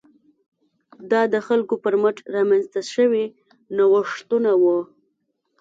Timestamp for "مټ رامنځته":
2.01-2.81